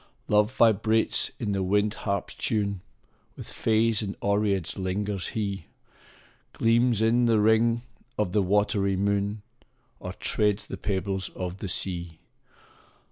Love 0.27 0.51
vibrates 0.55 1.29
in 1.37 1.51
the 1.51 1.61
wind 1.61 1.93
harp 1.93 2.25
s 2.29 2.33
tune 2.33 2.81
With 3.35 3.47
fays 3.47 4.01
and 4.01 4.15
oreads 4.19 4.75
lingers 4.79 5.27
he 5.37 5.67
Gleams 6.53 7.03
in 7.03 7.27
th 7.27 7.37
ring 7.37 7.83
of 8.17 8.31
the 8.31 8.41
watery 8.41 8.95
moon, 8.95 9.43
Or 9.99 10.13
treads 10.13 10.65
the 10.65 10.77
pebbles 10.77 11.29
of 11.35 11.59
the 11.59 11.67
sea. 11.69 12.17